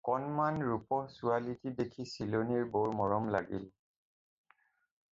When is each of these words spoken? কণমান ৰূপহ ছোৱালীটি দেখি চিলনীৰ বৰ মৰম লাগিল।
কণমান 0.09 0.55
ৰূপহ 0.69 1.03
ছোৱালীটি 1.17 1.75
দেখি 1.83 2.07
চিলনীৰ 2.15 2.67
বৰ 2.79 2.93
মৰম 3.03 3.31
লাগিল। 3.39 3.71